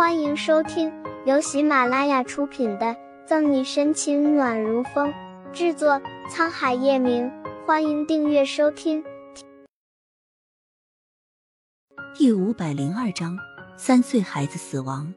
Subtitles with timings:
[0.00, 0.90] 欢迎收听
[1.26, 2.86] 由喜马拉雅出品的
[3.26, 5.12] 《赠你深情暖如风》，
[5.52, 7.30] 制作沧海夜明。
[7.66, 9.04] 欢迎订阅收听。
[12.14, 13.36] 第五百零二章：
[13.76, 15.12] 三岁孩子死亡。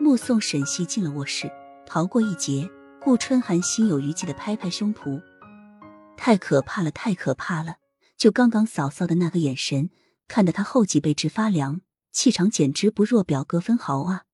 [0.00, 1.52] 目送沈西进了卧室，
[1.84, 2.66] 逃过一劫。
[3.02, 5.20] 顾春寒心有余悸的拍拍胸脯
[6.16, 7.76] ：“太可怕了，太可怕了！
[8.16, 9.90] 就刚刚嫂嫂的那个眼神，
[10.26, 11.82] 看得他后脊背直发凉。”
[12.14, 14.24] 气场简直不弱表哥分毫啊！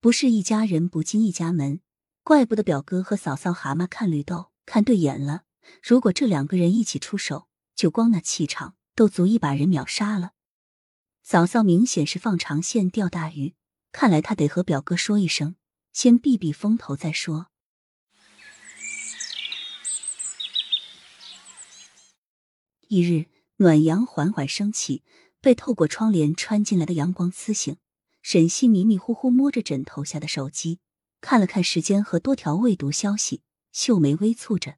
[0.00, 1.80] 不是一家人不进一家门，
[2.22, 5.44] 怪不得表哥和嫂嫂蛤蟆看绿豆看对眼了。
[5.82, 10.32] 如果这两个人一起出手，就光那气场都足以把人秒杀了。
[11.22, 13.54] 嫂嫂明显是放长线钓大鱼，
[13.92, 15.56] 看来他得和表哥说一声，
[15.94, 17.46] 先避避风头再说。
[22.88, 25.02] 一日，暖阳缓缓升起。
[25.40, 27.76] 被透过窗帘穿进来的阳光刺醒，
[28.22, 30.80] 沈西迷迷糊糊摸着枕头下的手机，
[31.20, 34.76] 看了看时间和多条未读消息，秀眉微蹙着。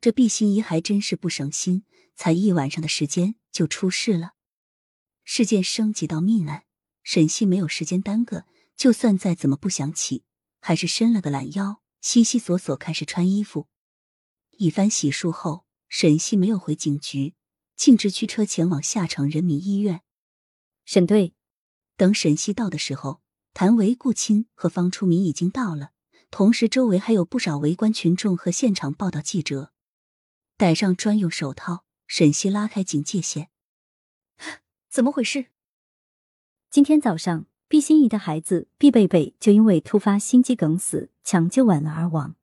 [0.00, 1.84] 这毕心怡还真是不省心，
[2.16, 4.32] 才一晚上的时间就出事了。
[5.24, 6.64] 事件升级到命案，
[7.04, 8.46] 沈西没有时间耽搁，
[8.76, 10.24] 就算再怎么不想起，
[10.58, 13.68] 还是伸了个懒腰，悉悉索索开始穿衣服。
[14.52, 17.34] 一番洗漱后，沈西没有回警局。
[17.80, 20.02] 径直驱车前往下城人民医院。
[20.84, 21.32] 沈队，
[21.96, 23.22] 等沈西到的时候，
[23.54, 25.92] 谭维、顾青和方初明已经到了，
[26.30, 29.72] 同时周围还有不少围观群众和现场报道记者。
[30.58, 33.48] 戴上专用手套，沈西拉开警戒线。
[34.90, 35.46] 怎么回事？
[36.68, 42.36] 今天早上，毕心怡的孩子毕贝贝就因为突发心肌梗死，抢救晚了而亡。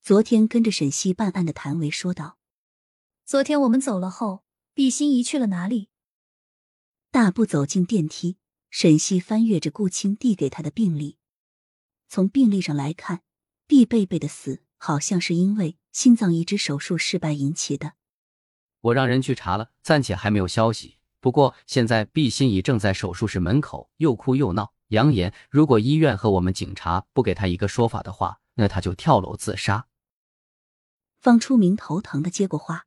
[0.00, 2.38] 昨天跟着沈西办案的谭维说道
[3.26, 4.42] ：“昨天我们走了后。”
[4.72, 5.88] 毕心怡去了哪里？
[7.10, 8.38] 大步走进电梯，
[8.70, 11.18] 沈西翻阅着顾青递给他的病历。
[12.08, 13.22] 从病历上来看，
[13.66, 17.94] 毕贝贝的死好像是因为心脏移植手术失败引起的。
[18.80, 20.98] 我让人去查了，暂且还没有消息。
[21.20, 29.88] 不过现在毕心怡正在手术室门口，又哭又闹，扬言如果医院和我们警察不给他一个说法的话，那他就跳楼自杀。
[31.20, 32.86] 方初明头疼的接过话。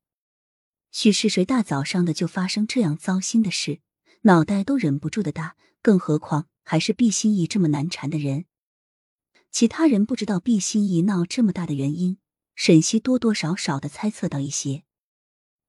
[0.95, 3.81] 许是谁大早上的就发生这样糟心的事，
[4.21, 8.45] 脑袋都忍不住的大，更何况还是毕心怡这么难缠的人。
[9.49, 12.19] 其他人不知道毕心怡闹这么大的原因，
[12.53, 14.83] 沈西多多少少的猜测到一些。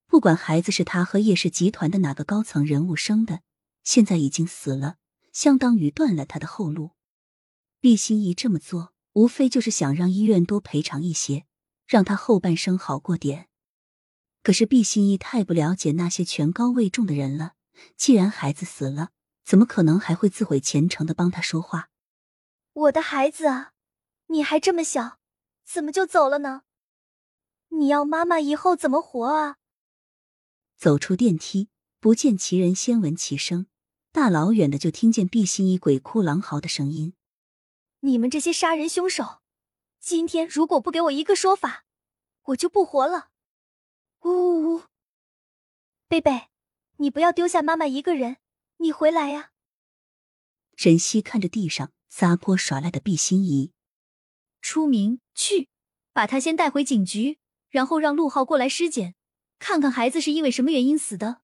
[0.07, 3.41] 不管孩子是他和叶氏集团的哪个高层人物生的，
[3.83, 4.97] 现在已经死了，
[5.33, 6.91] 相当于断了他的后路。
[7.81, 11.47] 毕心怡这么做，无非就是想让医院多赔偿一些，
[11.87, 13.49] 让他后半生好过点。
[14.45, 17.55] 可是毕心怡太不了解那些权高位重的人了。
[17.97, 19.09] 既然孩子死了，
[19.43, 21.89] 怎么可能还会自毁前程的帮他说话？
[22.75, 23.73] 我的孩子啊，
[24.27, 25.19] 你还这么小，
[25.65, 26.63] 怎么就走了呢？
[27.71, 29.57] 你要妈妈以后怎么活啊？
[30.77, 33.67] 走出电梯，不见其人，先闻其声，
[34.13, 37.15] 大老远的就听见毕心怡鬼哭狼嚎的声音
[38.01, 39.41] ：“你们这些杀人凶手，
[39.99, 41.87] 今天如果不给我一个说法，
[42.43, 43.31] 我就不活了。”
[44.25, 44.83] 呜呜呜！
[46.09, 46.49] 贝贝，
[46.97, 48.39] 你不要丢下妈妈一个人，
[48.79, 49.53] 你回来呀！
[50.77, 53.73] 沈西看着地上撒泼耍赖的毕心怡，
[54.63, 55.69] 出名去，
[56.15, 59.15] 把他先带回警局，然后让陆浩过来尸检，
[59.59, 61.43] 看看孩子是因为什么原因死的。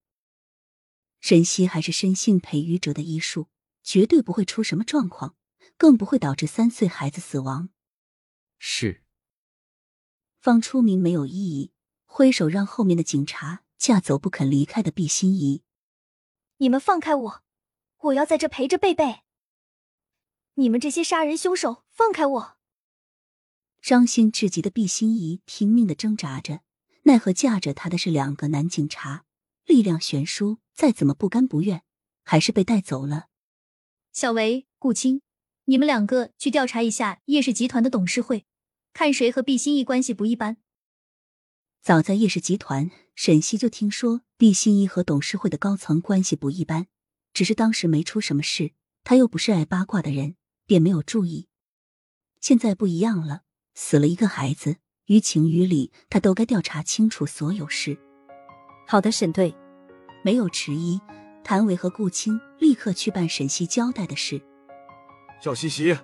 [1.20, 3.48] 沈西还是深信裴于哲的医术，
[3.82, 5.36] 绝对不会出什么状况，
[5.76, 7.68] 更不会导致三岁孩子死亡。
[8.58, 9.02] 是。
[10.40, 11.72] 放出名没有异议。
[12.12, 15.62] 挥手让后面的警察架走不肯离开的毕心怡。
[16.56, 17.42] 你们放开我，
[17.98, 19.20] 我要在这陪着贝贝。
[20.54, 22.56] 你们这些杀人凶手，放开我！
[23.80, 26.62] 伤心至极的毕心怡拼命的挣扎着，
[27.04, 29.24] 奈何架着她的是两个男警察，
[29.64, 31.84] 力量悬殊，再怎么不甘不愿，
[32.24, 33.28] 还是被带走了。
[34.12, 35.22] 小维、顾青，
[35.66, 38.44] 你们两个去调查一下叶氏集团的董事会，
[38.92, 40.56] 看谁和毕心怡关系不一般。
[41.82, 46.88] 早在叶氏集团，沈西就听说毕心一和董事会的高层关系不一般，
[47.32, 48.72] 只是当时没出什么事，
[49.02, 50.36] 他又不是爱八卦的人，
[50.66, 51.48] 便没有注意。
[52.38, 53.44] 现在不一样了，
[53.74, 57.98] 死了一个孩子，于情于理，他都该调查清楚所有事。
[58.86, 59.54] 好的，沈队，
[60.22, 61.00] 没有迟疑，
[61.42, 64.42] 谭伟和顾青立刻去办沈西交代的事。
[65.40, 65.96] 小西西，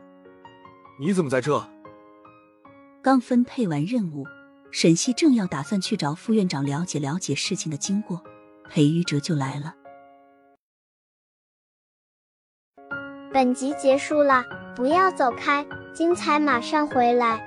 [0.98, 1.68] 你怎么在这？
[3.02, 4.24] 刚分配完任务。
[4.70, 8.22] 沈西正要打算去找副院长了解了解事情的经过，
[8.68, 9.74] 裴玉哲就来了。
[13.32, 17.45] 本集结束了，不要走开，精彩马上回来。